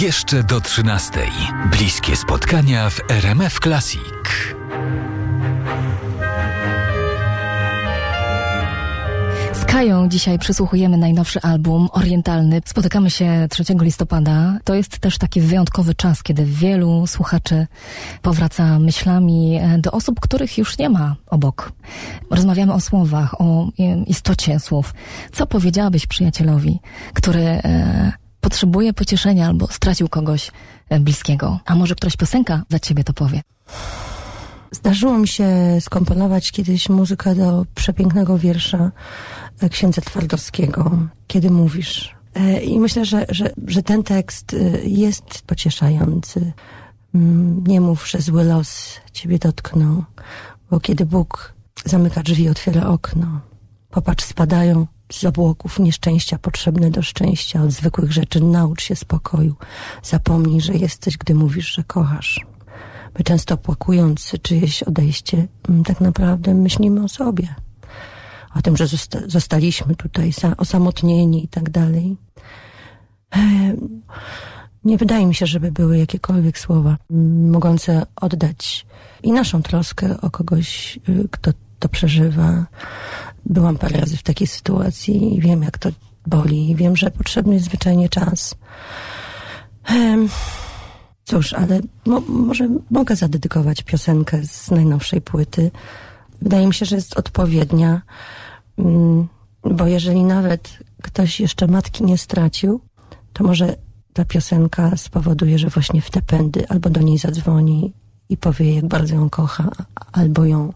Jeszcze 0.00 0.42
do 0.42 0.60
13. 0.60 1.20
Bliskie 1.70 2.16
spotkania 2.16 2.90
w 2.90 3.00
RMF 3.10 3.60
Classic. 3.60 4.02
Z 9.52 9.64
Kają 9.64 10.08
dzisiaj 10.08 10.38
przysłuchujemy 10.38 10.96
najnowszy 10.96 11.40
album 11.40 11.88
orientalny. 11.92 12.60
Spotykamy 12.64 13.10
się 13.10 13.46
3 13.50 13.64
listopada. 13.80 14.58
To 14.64 14.74
jest 14.74 14.98
też 14.98 15.18
taki 15.18 15.40
wyjątkowy 15.40 15.94
czas, 15.94 16.22
kiedy 16.22 16.44
wielu 16.44 17.06
słuchaczy 17.06 17.66
powraca 18.22 18.78
myślami 18.78 19.56
e, 19.56 19.78
do 19.78 19.90
osób, 19.90 20.20
których 20.20 20.58
już 20.58 20.78
nie 20.78 20.88
ma 20.88 21.16
obok. 21.26 21.72
Rozmawiamy 22.30 22.72
o 22.72 22.80
słowach, 22.80 23.40
o 23.40 23.68
istocie 24.06 24.60
słów. 24.60 24.94
Co 25.32 25.46
powiedziałabyś 25.46 26.06
przyjacielowi, 26.06 26.80
który 27.14 27.42
e, 27.42 28.27
potrzebuje 28.48 28.92
pocieszenia 28.92 29.46
albo 29.46 29.66
stracił 29.66 30.08
kogoś 30.08 30.50
e, 30.88 31.00
bliskiego? 31.00 31.60
A 31.64 31.74
może 31.74 31.94
któraś 31.94 32.16
piosenka 32.16 32.62
za 32.68 32.78
ciebie 32.78 33.04
to 33.04 33.12
powie? 33.12 33.42
Zdarzyło 34.70 35.18
mi 35.18 35.28
się 35.28 35.46
skomponować 35.80 36.52
kiedyś 36.52 36.88
muzykę 36.88 37.34
do 37.34 37.66
przepięknego 37.74 38.38
wiersza 38.38 38.90
księdza 39.70 40.00
Twardowskiego, 40.00 40.98
Kiedy 41.26 41.50
mówisz. 41.50 42.14
E, 42.34 42.60
I 42.60 42.80
myślę, 42.80 43.04
że, 43.04 43.26
że, 43.28 43.50
że 43.66 43.82
ten 43.82 44.02
tekst 44.02 44.54
e, 44.54 44.88
jest 44.88 45.42
pocieszający. 45.46 46.52
Mm, 47.14 47.64
nie 47.66 47.80
mów, 47.80 48.08
że 48.10 48.20
zły 48.20 48.44
los 48.44 49.00
ciebie 49.12 49.38
dotknął, 49.38 50.04
bo 50.70 50.80
kiedy 50.80 51.06
Bóg 51.06 51.54
zamyka 51.84 52.22
drzwi, 52.22 52.48
otwiera 52.48 52.86
okno. 52.86 53.40
Popatrz, 53.90 54.24
spadają 54.24 54.86
z 55.12 55.24
obłoków 55.24 55.78
nieszczęścia 55.78 56.38
potrzebne 56.38 56.90
do 56.90 57.02
szczęścia. 57.02 57.62
Od 57.62 57.70
zwykłych 57.70 58.12
rzeczy 58.12 58.40
naucz 58.40 58.82
się 58.82 58.96
spokoju. 58.96 59.54
Zapomnij, 60.02 60.60
że 60.60 60.74
jesteś, 60.74 61.16
gdy 61.16 61.34
mówisz, 61.34 61.74
że 61.74 61.84
kochasz. 61.84 62.46
My 63.18 63.24
często 63.24 63.54
opłakując 63.54 64.32
czyjeś 64.42 64.82
odejście, 64.82 65.46
mm, 65.68 65.84
tak 65.84 66.00
naprawdę 66.00 66.54
myślimy 66.54 67.04
o 67.04 67.08
sobie. 67.08 67.54
O 68.54 68.62
tym, 68.62 68.76
że 68.76 68.86
zosta 68.86 69.18
zostaliśmy 69.26 69.94
tutaj 69.94 70.32
osamotnieni 70.56 71.44
i 71.44 71.48
tak 71.48 71.70
dalej. 71.70 72.16
Nie 74.84 74.96
wydaje 74.96 75.26
mi 75.26 75.34
się, 75.34 75.46
żeby 75.46 75.72
były 75.72 75.98
jakiekolwiek 75.98 76.58
słowa 76.58 76.96
mm, 77.10 77.50
mogące 77.50 78.06
oddać 78.16 78.86
i 79.22 79.32
naszą 79.32 79.62
troskę 79.62 80.20
o 80.20 80.30
kogoś, 80.30 80.98
y, 81.08 81.28
kto 81.30 81.52
to 81.78 81.88
przeżywa. 81.88 82.66
Byłam 83.48 83.78
parę 83.78 84.00
razy 84.00 84.16
w 84.16 84.22
takiej 84.22 84.46
sytuacji 84.46 85.36
i 85.36 85.40
wiem, 85.40 85.62
jak 85.62 85.78
to 85.78 85.90
boli. 86.26 86.74
Wiem, 86.76 86.96
że 86.96 87.10
potrzebny 87.10 87.54
jest 87.54 87.66
zwyczajnie 87.66 88.08
czas. 88.08 88.54
Cóż, 91.24 91.52
ale 91.52 91.80
mo 92.06 92.20
może 92.20 92.68
mogę 92.90 93.16
zadedykować 93.16 93.82
piosenkę 93.82 94.44
z 94.44 94.70
najnowszej 94.70 95.20
płyty. 95.20 95.70
Wydaje 96.42 96.66
mi 96.66 96.74
się, 96.74 96.86
że 96.86 96.96
jest 96.96 97.18
odpowiednia, 97.18 98.02
mm, 98.78 99.28
bo 99.62 99.86
jeżeli 99.86 100.24
nawet 100.24 100.78
ktoś 101.02 101.40
jeszcze 101.40 101.66
matki 101.66 102.04
nie 102.04 102.18
stracił, 102.18 102.80
to 103.32 103.44
może 103.44 103.76
ta 104.12 104.24
piosenka 104.24 104.96
spowoduje, 104.96 105.58
że 105.58 105.68
właśnie 105.68 106.02
w 106.02 106.10
te 106.10 106.22
pędy 106.22 106.68
albo 106.68 106.90
do 106.90 107.00
niej 107.00 107.18
zadzwoni 107.18 107.92
i 108.28 108.36
powie, 108.36 108.74
jak 108.74 108.86
bardzo 108.86 109.14
ją 109.14 109.30
kocha, 109.30 109.70
albo 110.12 110.44
ją 110.44 110.72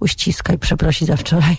uściska 0.00 0.52
i 0.52 0.58
przeprosi 0.58 1.06
za 1.06 1.16
wczoraj, 1.16 1.56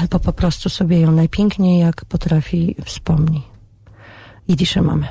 albo 0.00 0.18
po 0.18 0.32
prostu 0.32 0.68
sobie 0.68 1.00
ją 1.00 1.12
najpiękniej, 1.12 1.78
jak 1.78 2.04
potrafi, 2.04 2.76
wspomni. 2.84 3.42
I 4.48 4.56
disze 4.56 4.82
mamy. 4.82 5.08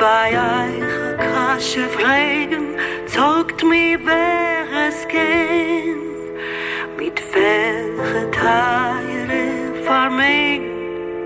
bei 0.00 0.32
euch 0.32 1.16
kasche 1.18 1.88
fragen 1.88 2.66
zogt 3.06 3.62
mi 3.62 3.98
wer 4.06 4.88
es 4.88 5.06
ken 5.12 5.98
mit 6.96 7.18
welche 7.34 8.30
teile 8.30 9.09
me. 10.10 10.60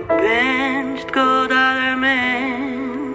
Bencht 0.08 1.12
god 1.12 1.50
aller 1.50 1.97
men 1.97 3.14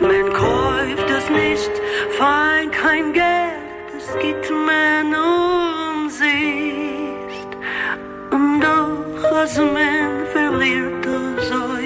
men 0.00 0.32
kauft 0.32 1.10
es 1.10 1.28
nicht 1.30 1.70
fein 2.18 2.70
kein 2.70 3.12
geld. 3.12 3.88
Es 3.96 4.08
gibt 4.18 4.50
man 4.50 5.14
um 5.14 6.08
sich 6.08 7.38
und 8.30 8.60
doch 8.60 9.32
was 9.32 9.58
men 9.58 10.26
verliert 10.32 11.04
so 11.48 11.78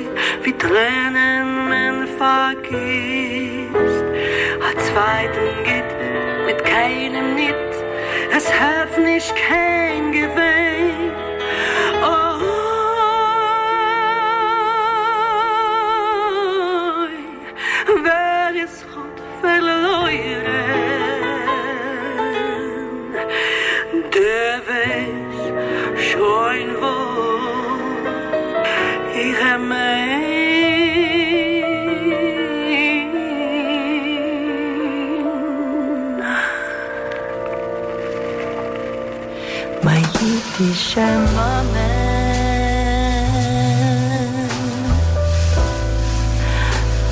wie 0.43 0.57
tränen 0.65 2.07
vergisst. 2.19 4.05
A 4.69 4.71
zweiten 4.89 5.49
geht 5.65 5.91
mit 6.47 6.65
keinem 6.65 7.35
Nit, 7.35 7.73
es 8.37 8.47
hat 8.61 8.99
nicht 8.99 9.35
kein 9.37 10.13
Gewinn. 10.13 10.72
Amen. 29.43 30.03
My 39.83 40.01
Yiddish 40.21 40.97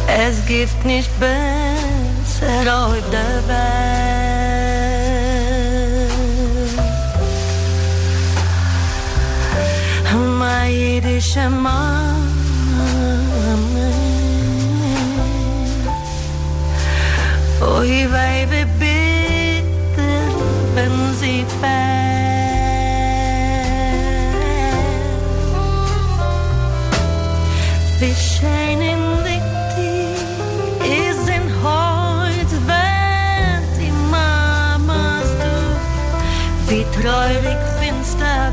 Es 0.06 0.46
gibt 0.46 0.84
nicht 0.84 1.10
besser 1.18 2.60
auf 2.72 2.94
der 3.10 3.48
Welt. 3.48 3.90
Mein 10.38 10.72
jüdischer 10.72 11.50
Ui, 17.80 18.06
Baby, 18.06 18.66
bitte, 18.78 20.08
wenn 20.74 21.14
sie 21.18 21.46
fällt. 21.60 22.00
Wir 27.98 28.14
scheinen 28.14 29.20
Wie 36.70 36.86
traurig 37.02 37.58
finster 37.80 38.49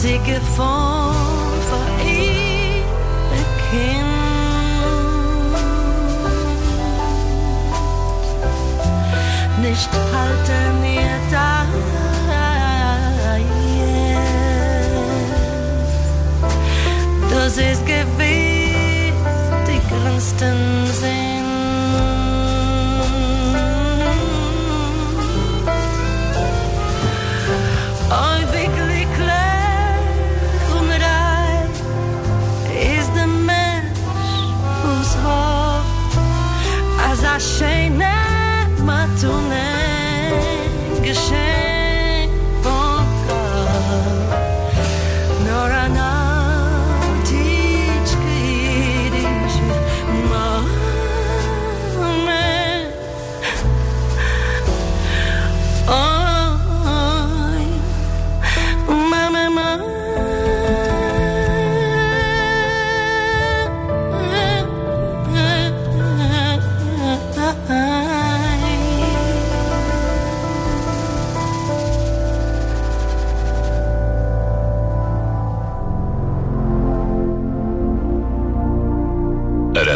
sikke 0.00 0.40
form 0.56 1.14
for 1.68 1.86
ihr 2.06 2.84
Kind. 3.70 4.06
Nicht 9.62 9.90
halte 10.12 10.58
mir 10.80 11.14
da 11.30 11.66
Du 17.30 17.50
siehst 17.50 17.84
gewiss 17.86 19.12
die 19.66 19.80
größten 19.88 20.86
Seen. 21.00 21.19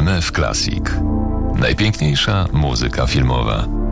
RMF 0.05 0.33
Classic. 0.33 0.85
Najpiękniejsza 1.55 2.47
muzyka 2.53 3.07
filmowa. 3.07 3.84